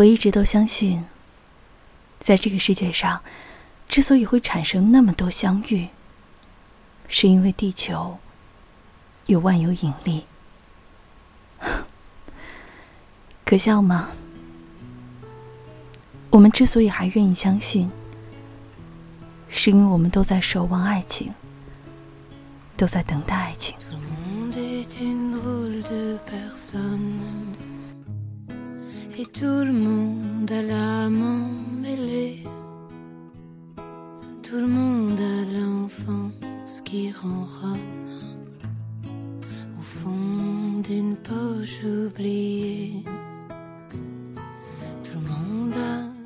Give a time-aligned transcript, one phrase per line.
[0.00, 1.04] 我一直都相信，
[2.20, 3.20] 在这个世界上，
[3.86, 5.88] 之所以会产生那么多相遇，
[7.06, 8.16] 是因为地球
[9.26, 10.24] 有万有引力。
[13.44, 14.08] 可笑吗？
[16.30, 17.90] 我们之所以还愿意相信，
[19.50, 21.34] 是因为我们都在守望爱情，
[22.74, 23.76] 都在等待爱情。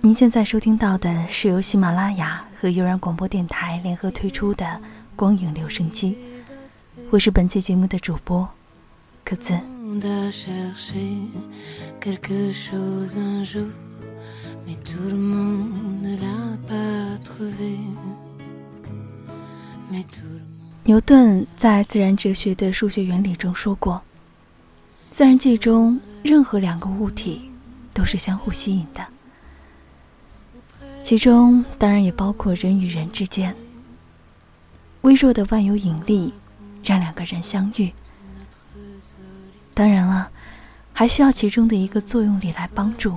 [0.01, 4.65] 您现在收听到的是由喜马拉雅和悠然广播电台联合推出的
[5.17, 6.13] 《光影留声机》，
[7.11, 8.49] 我是本期节目的主播，
[9.25, 9.74] 可子。
[20.85, 24.03] 牛顿在《自然哲学的数学原理》中说过
[25.11, 27.51] ：“自然界中任何两个物体
[27.93, 29.07] 都是相互吸引的。”
[31.03, 33.55] 其中当然也包括人与人之间，
[35.03, 36.33] 微弱的万有引力
[36.83, 37.93] 让两个人相遇。
[39.75, 40.31] 当然了，
[40.93, 43.13] 还需要其中的一个作用力来帮助，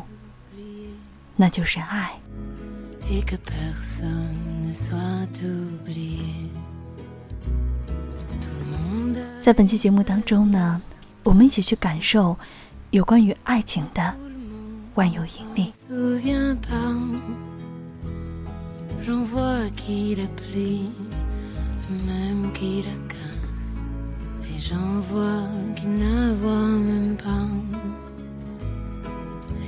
[1.35, 2.11] 那就是爱。
[9.39, 10.81] 在本期节目当中呢，
[11.23, 12.35] 我们一起去感受
[12.89, 14.15] 有关于爱情的
[14.95, 15.71] 万有引力。
[24.59, 27.47] J'en vois qui ne voit même pas.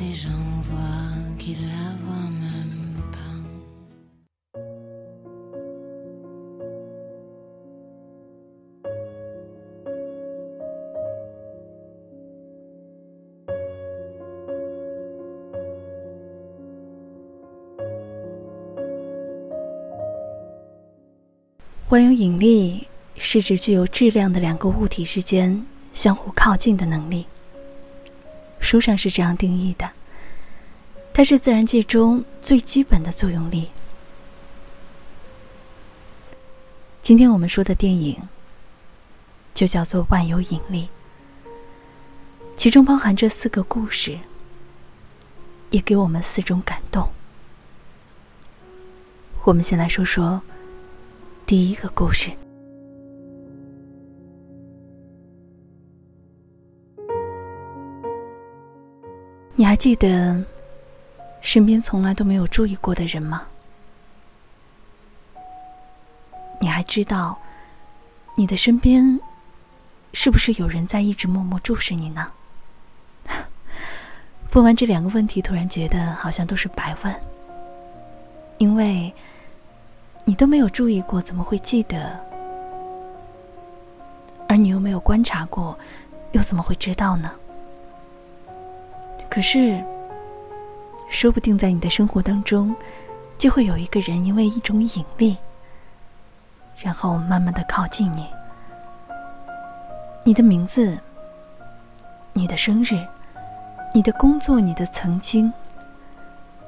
[0.02, 3.20] Et j'en vois qui la voit même pas.
[21.90, 22.89] 万有引力
[23.22, 27.28] 是指具有质量的两个物体之间相互靠近的能力。
[28.62, 29.92] 书上是这样定义的：
[31.14, 33.68] 它是自然界中最基本的作用力。
[37.04, 38.18] 今天我们说的电影
[39.54, 40.88] 就叫做《万有引力》，
[42.56, 44.18] 其中包含着四个故事，
[45.72, 47.10] 也给我们四种感动。
[49.44, 50.42] 我们先来说说。
[51.46, 52.30] 第一个故事，
[59.60, 60.42] 你还记得
[61.42, 63.46] 身边从来都没有注意过的人吗？
[66.62, 67.38] 你还知道
[68.38, 69.20] 你的身边
[70.14, 72.32] 是不是有人在一直默默注视你呢？
[74.54, 77.14] 问完这两个问题，突然觉得好像都是白问，
[78.60, 79.14] 因为。
[80.26, 82.18] 你都没有注意过，怎么会记得？
[84.48, 85.78] 而你又没有观察过，
[86.34, 87.32] 又怎么会知道呢？
[89.30, 89.84] 可是，
[91.10, 92.76] 说不定在你的生活当中，
[93.38, 95.38] 就会有一个人因为一种引力，
[96.78, 98.28] 然后慢慢的靠近你。
[100.26, 100.98] 你的名字、
[102.34, 103.08] 你的生日、
[103.94, 105.52] 你的工作、你的曾经，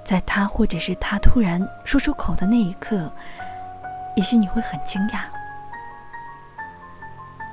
[0.06, 3.12] 在他或者是他突然说出口的那一刻。
[4.16, 5.22] 也许你会很惊讶，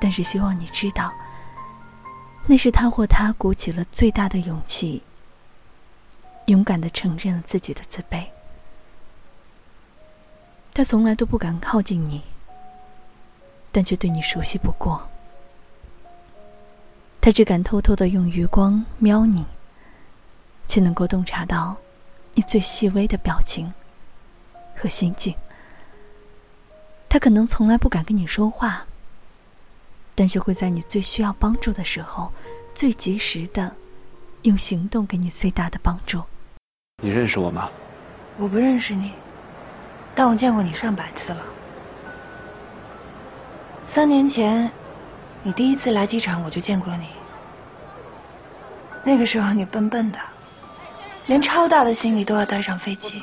[0.01, 1.13] 但是希望你知道，
[2.50, 5.03] 那是他或他鼓起了最大的勇气，
[6.47, 8.25] 勇敢的承认了自己的自卑。
[10.72, 12.22] 他从来都不敢靠近你，
[13.70, 15.06] 但却对你熟悉不过。
[17.20, 19.44] 他只敢偷偷的用余光瞄你，
[20.66, 21.76] 却能够洞察到
[22.33, 23.71] 你最细微的表情
[24.74, 25.34] 和心境。
[27.10, 28.86] 他可能从来不敢跟你说话，
[30.18, 32.32] 但却会在你最需要帮助的时候，
[32.74, 33.72] 最及时的
[34.42, 36.20] 用行动给你最大的帮助。
[37.00, 37.70] 你认识我吗？
[38.36, 39.12] 我不认识你，
[40.16, 41.44] 但我见过你上百次了。
[43.94, 44.68] 三年前，
[45.44, 47.06] 你第一次来机场，我就见过你。
[49.04, 50.18] 那个时候你笨笨的，
[51.26, 53.22] 连超大的行李都要带上飞机。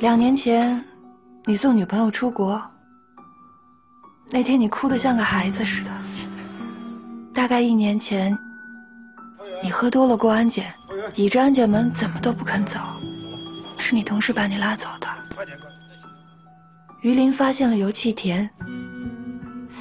[0.00, 0.84] 两年前，
[1.46, 2.58] 你送女朋友出国，
[4.30, 5.90] 那天你哭得像个孩子似的。
[7.34, 8.34] 大概一年前，
[9.62, 10.72] 你喝多了过安检，
[11.14, 12.80] 倚着安检门怎么都不肯走，
[13.76, 15.06] 是你同事把你拉走的。
[17.02, 18.48] 榆林发现了油气田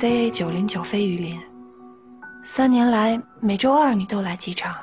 [0.01, 1.39] ，CA 九零九飞榆林。
[2.53, 4.75] 三年来每周二你都来机场，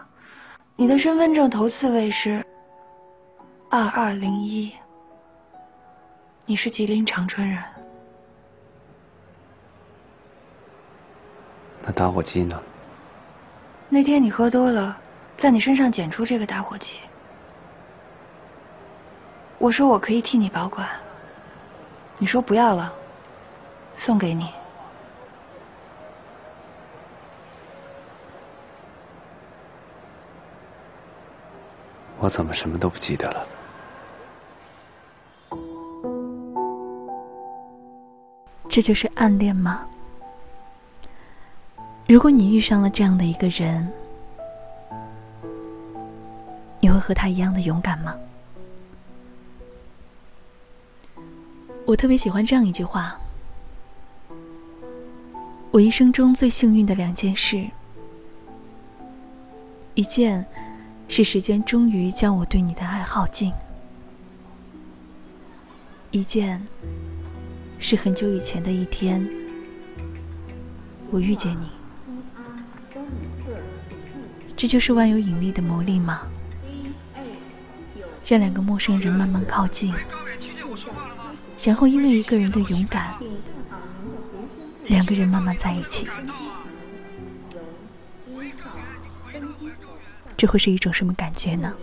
[0.76, 2.42] 你的身份证头四位是
[3.70, 4.72] 二二零一，
[6.50, 7.62] 你是吉林长春人。
[11.80, 12.60] 那打火机呢？
[13.88, 14.98] 那天你喝多了，
[15.38, 16.88] 在你身上捡出这个打火机。
[19.58, 20.88] 我说我可以替你保管，
[22.18, 22.92] 你说不要了，
[23.96, 24.52] 送给你。
[32.18, 33.46] 我怎么什么都不记得了？
[38.70, 39.84] 这就是暗恋吗？
[42.06, 43.92] 如果你遇上了这样的一个人，
[46.78, 48.14] 你会和他一样的勇敢吗？
[51.84, 53.18] 我特别喜欢这样一句话：
[55.72, 57.68] 我一生中最幸运的两件事，
[59.94, 60.46] 一件。
[61.12, 63.52] 是时间终于将我对你的爱耗尽。
[66.12, 66.64] 一件，
[67.80, 69.26] 是很久以前的一天，
[71.10, 71.68] 我遇见你。
[74.54, 76.20] 这就是万有引力的魔力吗？
[78.26, 79.92] 让两个陌生人慢慢靠近，
[81.62, 83.14] 然后因为一个人的勇敢，
[84.84, 86.06] 两个人慢慢在一起。
[90.36, 91.74] 这会是一种什么感觉呢？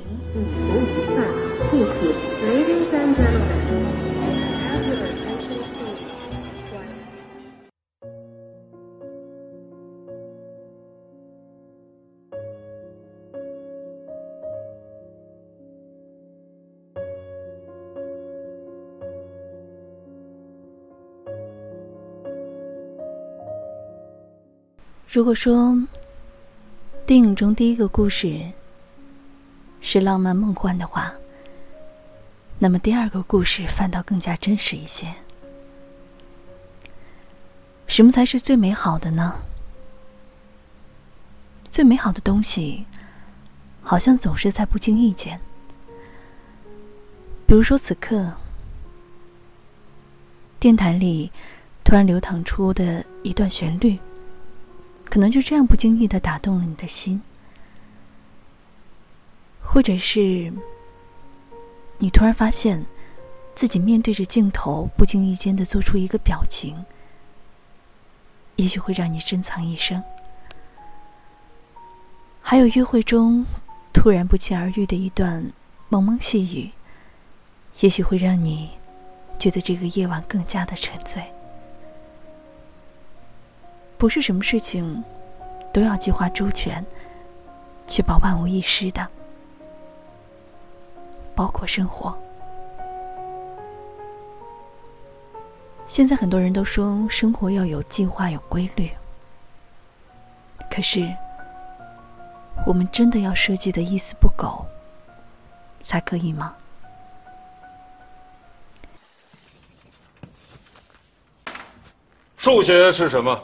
[25.18, 25.76] 如果说。
[27.08, 28.40] 电影中第一个故事
[29.82, 31.12] 是浪漫梦幻的话，
[32.60, 35.12] 那么第二个故事反倒更加真实一些。
[37.88, 39.40] 什么才是最美好的呢？
[41.72, 42.86] 最美好的东西，
[43.82, 45.40] 好像总是在不经意间。
[47.48, 48.34] 比如说，此刻
[50.60, 51.32] 电台里
[51.84, 53.98] 突然流淌出的一段旋律。
[55.10, 57.22] 可能就这样不经意的打动了你的心，
[59.64, 60.54] 或者是
[61.98, 62.86] 你突然发现
[63.56, 66.86] 自己面对着镜头，不经意间的做出一个表情，
[68.58, 70.04] 也许会让你珍藏一生。
[72.42, 73.46] 还有约会中
[73.94, 75.52] 突然不期而遇的一段
[75.90, 76.72] 蒙蒙细雨，
[77.80, 78.70] 也许会让你
[79.40, 81.24] 觉得这个夜晚更加的沉醉。
[83.98, 85.04] 不是什么事情
[85.74, 86.86] 都要计划周全，
[87.88, 89.08] 确保万无一失的，
[91.34, 92.16] 包括生活。
[95.88, 98.92] 现在很多人都说生活要有计划、有规律，
[100.70, 101.12] 可是
[102.66, 104.64] 我们真的要设计的一丝不苟
[105.84, 106.56] 才可以吗？
[112.38, 113.42] 数学是什么？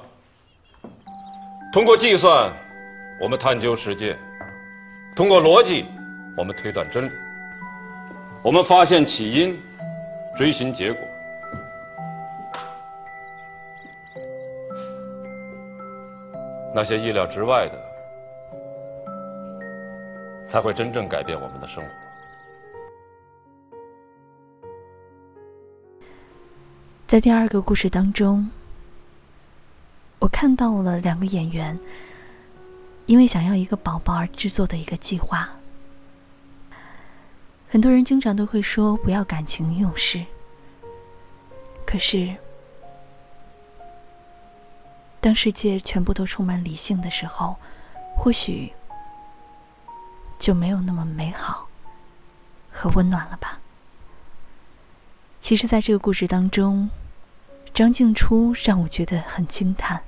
[1.73, 2.53] 通过计算，
[3.19, 4.15] 我们探究世界；
[5.15, 5.83] 通过逻辑，
[6.37, 7.11] 我们推断真理；
[8.43, 9.59] 我们发现起因，
[10.37, 11.01] 追寻结果。
[16.75, 17.79] 那些意料之外的，
[20.51, 21.89] 才会真正改变我们的生活。
[27.07, 28.47] 在第二个故事当中。
[30.23, 31.77] 我看到了两个演员
[33.07, 35.49] 因为想要一个宝宝而制作的一个计划。
[37.69, 40.23] 很多人经常都会说不要感情用事，
[41.85, 42.33] 可是
[45.19, 47.57] 当世界全部都充满理性的时候，
[48.15, 48.71] 或许
[50.39, 51.67] 就没有那么美好
[52.71, 53.59] 和温暖了吧。
[55.41, 56.89] 其实，在这个故事当中，
[57.73, 60.01] 张静初让我觉得很惊叹。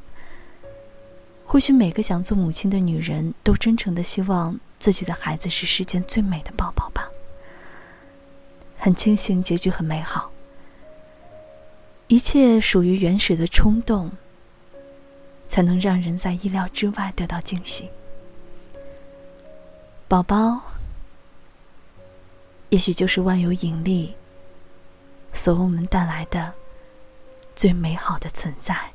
[1.46, 7.08] 或许每个想做母亲的女人都真诚的希望自己的孩子是世间最美的宝宝吧。
[8.78, 10.32] 很庆幸结局很美好，
[12.08, 14.12] 一切属于原始的冲动，
[15.48, 17.90] 才能让人在意料之外得到惊喜。
[20.08, 20.62] 宝宝，
[22.70, 24.14] 也许就是万有引力
[25.32, 26.54] 所为我们带来的
[27.56, 28.95] 最美好的存在。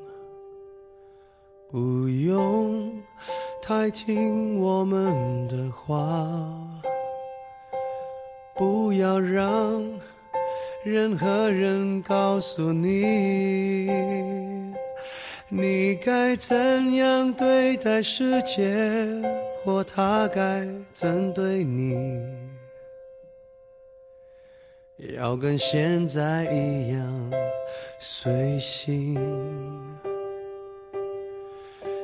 [1.71, 2.91] 不用
[3.61, 6.27] 太听我们的话，
[8.53, 9.81] 不要让
[10.83, 13.89] 任何人告诉你，
[15.47, 18.75] 你该怎样对待世界，
[19.63, 22.21] 或他该怎对你，
[25.15, 27.31] 要跟现在一样
[27.97, 29.17] 随性。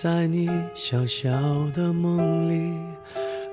[0.00, 1.28] 在你小小
[1.74, 2.72] 的梦里，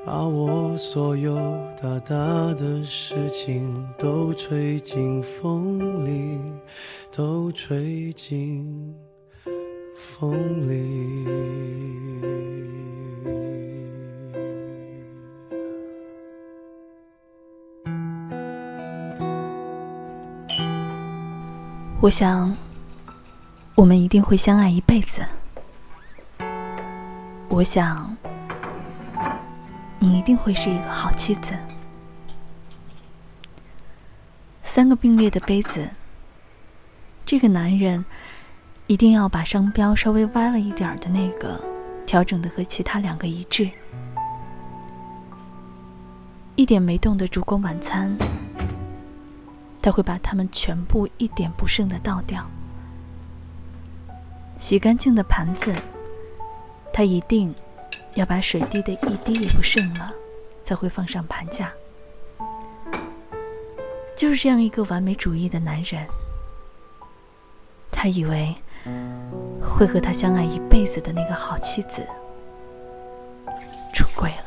[0.06, 1.36] 把我所有
[1.82, 2.16] 大大
[2.54, 6.40] 的事情都吹进风里，
[7.12, 8.94] 都吹进
[9.98, 11.26] 风里。
[22.00, 22.56] 我想，
[23.74, 25.24] 我们一定会相爱一辈子。
[27.48, 28.16] 我想，
[30.00, 31.54] 你一定会是一个好妻子。
[34.64, 35.88] 三个并列的杯子，
[37.26, 38.04] 这个男人
[38.88, 41.64] 一定要把商标稍微歪了一点的那个
[42.06, 43.70] 调整的和其他两个一致。
[46.56, 48.18] 一点没动的烛光晚餐，
[49.82, 52.46] 他会把它们全部一点不剩的倒掉。
[54.60, 55.74] 洗干净的盘子。
[56.98, 57.54] 他一定
[58.14, 60.14] 要把水滴的一滴也不剩了，
[60.64, 61.70] 才会放上盘架。
[64.16, 66.08] 就是这样一个完美主义的男人，
[67.92, 68.56] 他以为
[69.62, 72.02] 会和他相爱一辈子的那个好妻子
[73.94, 74.46] 出轨了。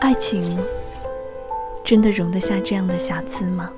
[0.00, 0.58] 爱情
[1.84, 3.72] 真的容得下这样的瑕疵吗？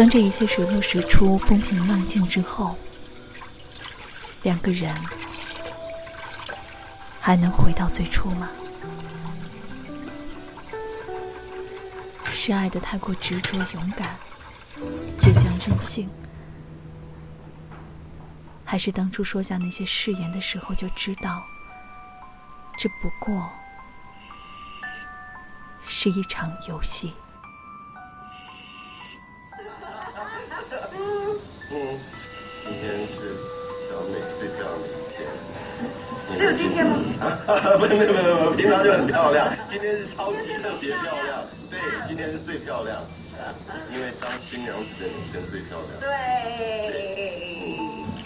[0.00, 2.74] 当这一切水落石出、风平浪静之后，
[4.44, 4.96] 两个人
[7.20, 8.48] 还能回到最初吗？
[12.30, 14.16] 是爱的太过执着、勇敢、
[15.18, 16.08] 倔强、任性，
[18.64, 21.44] 还是当初说下那些誓言的时候就知道，
[22.78, 23.50] 这不过
[25.86, 27.12] 是一场游戏？
[37.78, 41.42] 不是，没有没有没有，平常就很漂亮，今天是超级特别漂亮。
[41.68, 43.02] 对，今天是最漂亮，
[43.92, 45.90] 因为当新娘子的女生最漂亮。
[46.00, 46.06] 对。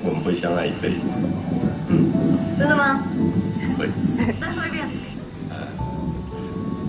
[0.07, 1.01] 我们会相爱一辈子。
[2.59, 3.01] 真的吗？
[3.79, 3.89] 会。
[4.41, 4.87] 再说一遍。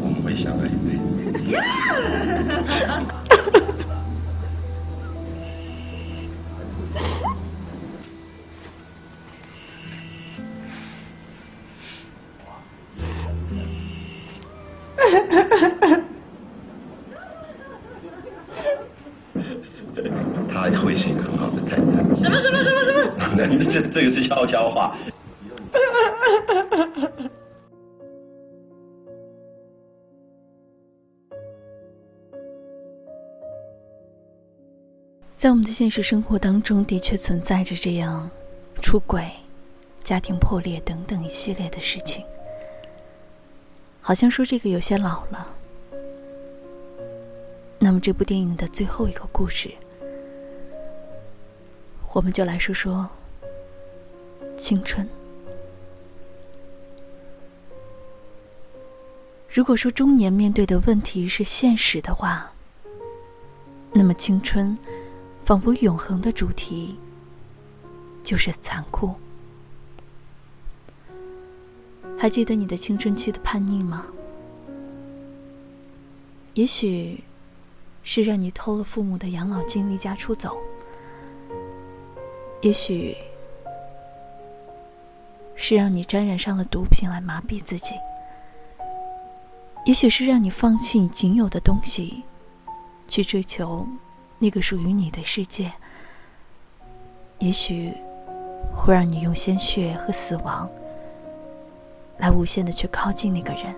[0.01, 1.05] 我们会相爱一辈子。
[24.27, 24.95] 悄悄话。
[35.35, 38.29] 在我们的现实生活当中，的确存在着这样
[38.81, 39.29] 出轨、
[40.03, 42.25] 家庭破裂等等一系列的事情。
[44.01, 45.47] 好像说这个有些老了。
[47.77, 49.69] 那么这部电影的最后一个故事，
[52.13, 53.07] 我们就来说说
[54.57, 55.07] 青春。
[59.49, 62.51] 如果说中年面对的问题是现实的话，
[63.93, 64.77] 那么青春
[65.45, 66.97] 仿佛永恒的主题
[68.23, 69.13] 就是残酷。
[72.17, 74.05] 还记得你的青春期的叛逆吗？
[76.53, 77.21] 也许
[78.03, 80.57] 是让你偷了父母的养老金离家出走，
[82.61, 83.15] 也许
[85.55, 87.95] 是让你沾染上了毒品来麻痹自己，
[89.85, 92.23] 也许是让你放弃你仅有的东西，
[93.07, 93.87] 去追求
[94.37, 95.71] 那个属于你的世界，
[97.39, 97.93] 也许
[98.73, 100.69] 会让你用鲜血和死亡。
[102.17, 103.75] 来无限的去靠近那个人，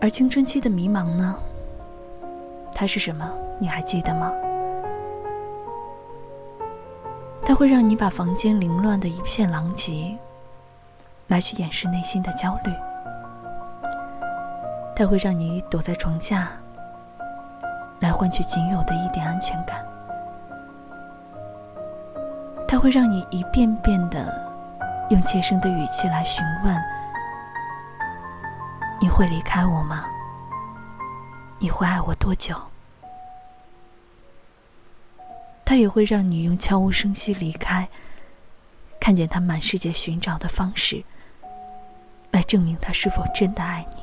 [0.00, 1.38] 而青春期的迷茫呢？
[2.74, 3.30] 它是什么？
[3.60, 4.32] 你还记得吗？
[7.44, 10.16] 它会让你把房间凌乱的一片狼藉，
[11.26, 12.72] 来去掩饰内心的焦虑；
[14.96, 16.48] 它会让你躲在床下，
[18.00, 19.84] 来换取仅有的一点安全感。
[22.66, 24.32] 它会让你一遍遍的
[25.10, 26.74] 用切声的语气来询问
[28.98, 30.06] ：“你会离开我吗？
[31.58, 32.56] 你会爱我多久？”
[35.72, 37.88] 他也会让你用悄无声息离开，
[39.00, 41.02] 看见他满世界寻找的方式，
[42.30, 44.02] 来证明他是否真的爱你。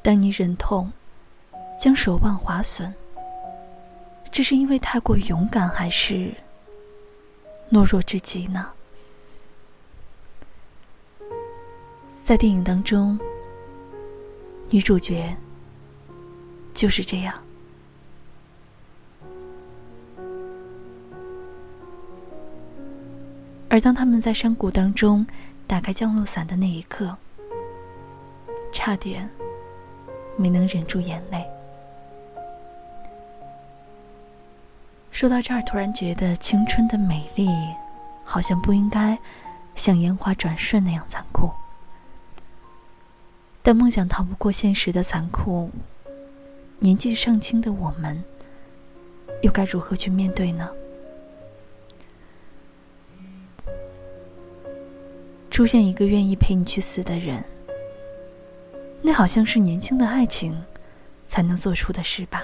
[0.00, 0.90] 当你忍痛
[1.78, 2.94] 将手腕划损。
[4.30, 6.32] 这是因为太过勇敢，还是
[7.70, 8.72] 懦弱至极呢？
[12.24, 13.20] 在电影当中，
[14.70, 15.36] 女主角
[16.74, 17.34] 就是这样。
[23.68, 25.26] 而当他们在山谷当中
[25.66, 27.16] 打开降落伞的那一刻，
[28.70, 29.30] 差点
[30.36, 31.46] 没能忍住眼泪。
[35.10, 37.48] 说到这儿，突然觉得青春的美丽，
[38.24, 39.18] 好像不应该
[39.74, 41.50] 像烟花转瞬那样残酷。
[43.62, 45.70] 但梦想逃不过现实的残酷，
[46.82, 48.20] 年纪尚轻的我们，
[49.40, 50.68] 又该如何去面对呢？
[55.48, 57.44] 出现一个愿意陪你去死的人，
[59.00, 60.60] 那好像是年轻的爱情
[61.28, 62.42] 才能做出的事吧。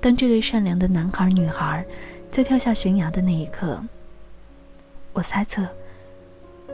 [0.00, 1.84] 当这对善良的男孩女孩
[2.30, 3.78] 在跳下悬崖的那一刻，
[5.12, 5.68] 我猜测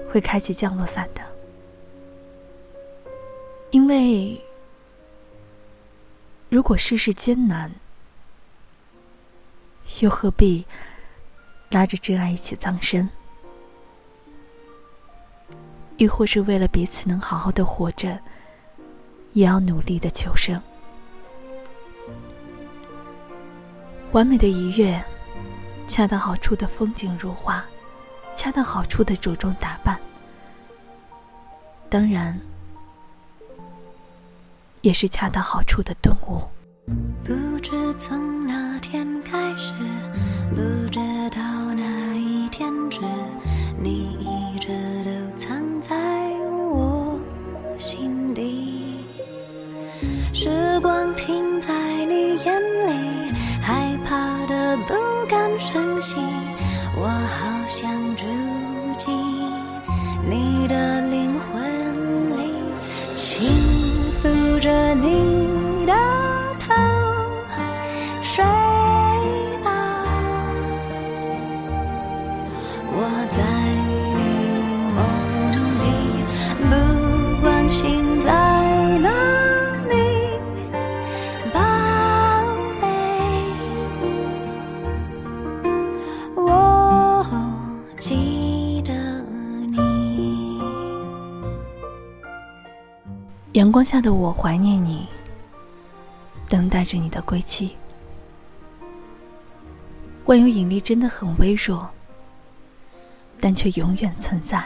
[0.09, 1.23] 会开启降落伞的，
[3.73, 4.41] 因为
[6.51, 7.71] 如果世事艰难，
[10.01, 10.67] 又何必
[11.71, 13.09] 拉着真爱一起葬身？
[15.97, 18.19] 亦或是为了彼此能好好的活着，
[19.33, 20.61] 也要努力的求生？
[24.11, 25.01] 完美的一跃，
[25.87, 27.65] 恰到好处的风景如画，
[28.35, 29.97] 恰到好处的着装打扮，
[31.89, 32.37] 当然，
[34.83, 36.41] 也是恰到好处的顿悟。
[37.23, 39.75] 不知从哪天开始，
[40.51, 40.99] 不知
[41.31, 41.41] 道
[41.75, 42.99] 哪一天止，
[43.81, 44.69] 你一直
[45.05, 45.97] 都藏在
[46.73, 47.19] 我
[47.79, 49.05] 心底。
[50.33, 51.75] 时光停在
[52.07, 54.95] 你眼里，害怕的不
[55.29, 56.17] 敢声息，
[56.97, 57.91] 我好想。
[73.31, 74.21] 在你
[74.97, 74.99] 梦
[75.79, 75.83] 里，
[76.69, 76.71] 不
[77.41, 78.29] 管心在
[78.99, 79.09] 哪
[79.89, 79.95] 里，
[81.53, 81.59] 宝
[82.81, 82.85] 贝，
[86.35, 87.25] 我
[88.01, 88.93] 记得
[89.69, 90.61] 你。
[93.53, 95.07] 阳光下的我怀念你，
[96.49, 97.77] 等待着你的归期。
[100.27, 101.89] 万有引力真的很微弱，
[103.41, 104.63] 但却永远存在。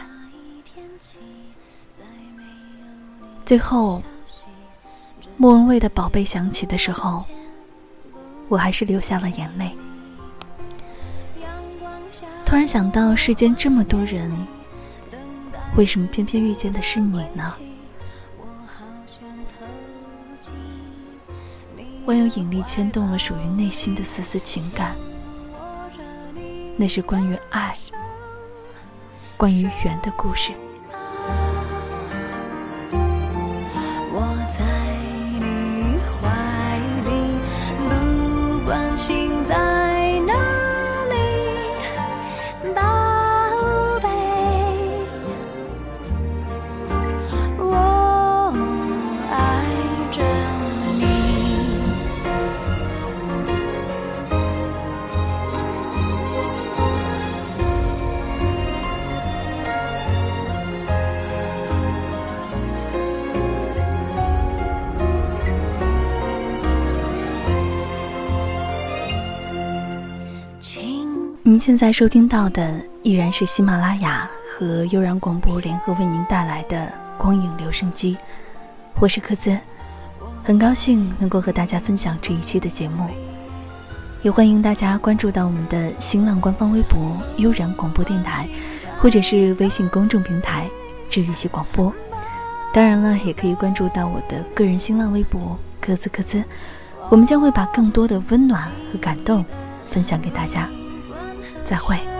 [3.45, 4.01] 最后，
[5.37, 7.25] 莫文蔚的宝贝响起的时候，
[8.47, 9.75] 我还是流下了眼泪。
[12.45, 14.31] 突然想到，世间这么多人，
[15.75, 17.55] 为什么偏偏遇见的是你呢？
[22.05, 24.95] 万有引力牵动了属于内心的丝丝情感，
[26.77, 27.75] 那是关于爱、
[29.37, 30.51] 关于缘的故事。
[71.65, 76.77] 现在收听到的依然是喜马拉雅和悠然广播联合为您带来的
[77.17, 78.13] 《光影留声机》，
[78.99, 79.57] 我是柯兹，
[80.43, 83.09] 很高兴能够和大家分享这一期的节目，
[84.21, 88.47] 也欢迎大家关注到我们的新浪官方微博“悠然广播电台”，
[89.01, 90.69] 或者是微信公众平台
[91.09, 91.91] “治愈系广播”。
[92.71, 96.43] 当然了，也可以关注到我的个人新浪微博“柯兹柯兹”，
[97.09, 98.61] 我们将会把更多的温暖
[98.93, 99.43] 和感动
[99.89, 100.69] 分享给大家。
[101.65, 102.14] 再会。